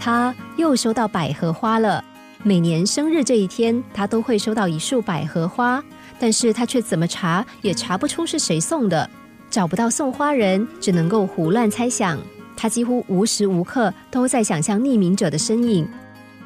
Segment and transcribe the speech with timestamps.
[0.00, 2.02] 他又收到百合花了。
[2.42, 5.84] 每年生日这一天，他都会收到一束百合花，
[6.18, 9.08] 但是他却怎么查也查不出是谁送的，
[9.50, 12.18] 找不到送花人，只能够胡乱猜想。
[12.56, 15.86] 他几乎无时无刻都在想象匿名者的身影。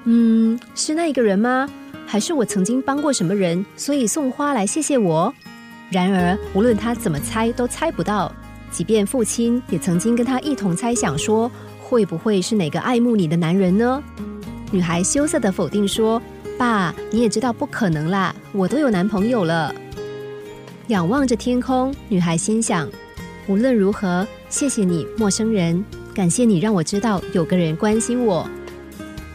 [0.02, 1.68] 嗯，是那一个人吗？
[2.06, 5.32] 还是我曾经帮过什么人，所以送花来谢谢我？
[5.90, 8.32] 然而，无论他怎么猜，都猜不到。
[8.72, 11.48] 即便父亲也曾经跟他一同猜想说，
[11.84, 14.02] 会不会是哪个爱慕你的男人呢？
[14.72, 16.20] 女孩羞涩的否定说
[16.58, 19.72] ：“爸，你也知道不可能啦，我都有男朋友了。”
[20.88, 22.88] 仰望着天空，女孩心想
[23.46, 28.48] ：“无论如何，谢谢你，陌生人，感谢你让我知道有个人关心我。”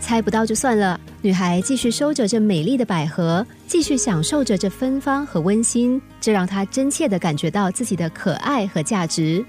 [0.02, 9.46] 猜不到就算了，女孩继续收着这美丽的百合，继续享受着这芬芳和温馨，这让她真切的感觉到自己的可爱和价值。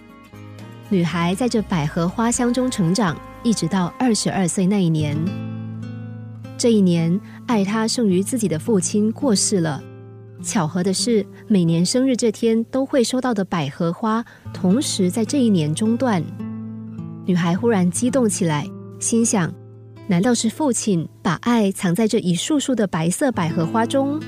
[0.93, 5.17] 女孩在这百合花香中成长，一直到二十二岁那一年。
[6.59, 9.81] 这一年，爱她胜于自己的父亲过世了。
[10.43, 16.21] 巧合的是，每年生日这天都会收到的百合花，同时在这一年中断。
[17.25, 18.67] 女孩忽然激动起来，
[18.99, 19.55] 心想：
[20.09, 24.19] 难道是父亲把爱藏在这一束束的白色百合花中？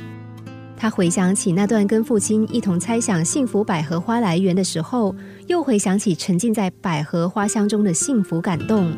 [0.82, 5.14] 她回想起那段跟父亲一同猜想幸福百合花来源的时候，
[5.46, 8.92] 又回想起沉浸在百合花香中的幸福感动。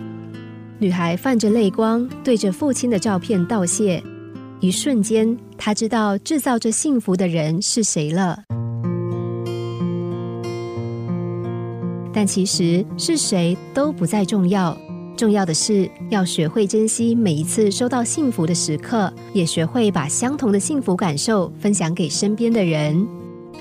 [0.78, 4.02] 女孩泛着泪光，对着父亲的照片道谢。
[4.60, 8.44] 一瞬间，她知道制造这幸福的人是谁了。
[12.14, 14.74] 但其实是谁都不再重要，
[15.16, 23.06] 重要的是要学会珍惜每一次收到幸福的时刻，也学会把相同的幸福感受分享给身边的人。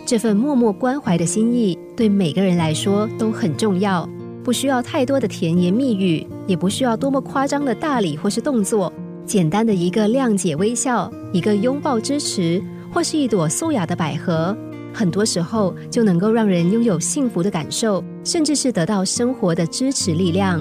[0.05, 4.07] 这份默默关怀的心意，对每个人来说都很重要。
[4.43, 8.91] 不需要太多的甜言蜜语，也不需要多么夸张的大礼或是动作，
[9.25, 14.57] 简单的一个谅解微笑，一个拥抱支持，或是一朵素雅的百合，
[14.91, 20.59] 很多时候就能够让人拥有幸福的感受，甚至是得到生活的支持力量。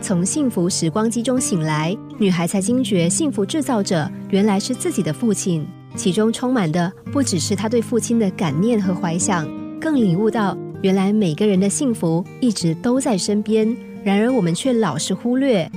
[0.00, 5.66] 从幸福时光机中醒来，女孩才惊觉，幸福制造者原来是自己的父亲，
[5.96, 9.48] 其中充满的不只是她对父亲的感念和怀想，
[9.80, 10.56] 更领悟到。
[10.80, 15.68] 原来每个人的幸福一直都在身边，然而我们却老是忽略。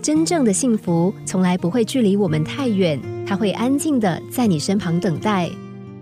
[0.00, 5.50] 真正的幸福从来不会距离我们太远，它会安静的在你身旁等待。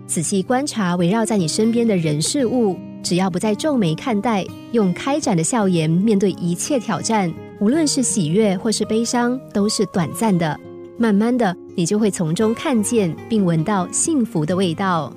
[0.07, 10.57] 仔细观察围绕在你身边的人事物，只要不再皱眉看待，用开展的笑颜面对一切挑战，无论是喜悦或是悲伤，都是短暂的。
[10.97, 15.13] 慢慢的，你就会从中看见并闻到幸福的味道。